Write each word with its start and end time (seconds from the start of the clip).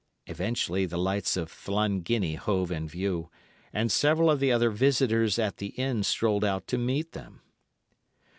Eventually 0.25 0.87
the 0.87 0.97
lights 0.97 1.37
of 1.37 1.51
Llanginney 1.51 2.33
hove 2.35 2.71
in 2.71 2.87
view, 2.87 3.29
and 3.71 3.91
several 3.91 4.31
of 4.31 4.39
the 4.39 4.51
other 4.51 4.71
visitors 4.71 5.37
at 5.37 5.57
the 5.57 5.75
inn 5.77 6.01
strolled 6.01 6.43
out 6.43 6.65
to 6.69 6.79
meet 6.79 7.11
them. 7.11 7.41